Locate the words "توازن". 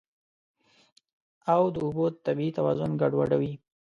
2.57-2.91